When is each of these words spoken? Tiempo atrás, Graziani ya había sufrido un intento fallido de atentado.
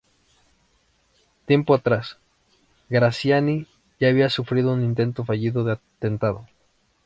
Tiempo 1.45 1.75
atrás, 1.75 2.17
Graziani 2.89 3.67
ya 3.99 4.07
había 4.09 4.29
sufrido 4.31 4.73
un 4.73 4.83
intento 4.83 5.25
fallido 5.25 5.63
de 5.63 5.73
atentado. 5.73 6.47